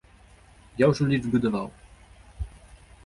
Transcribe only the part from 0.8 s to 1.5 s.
Я ўжо лічбы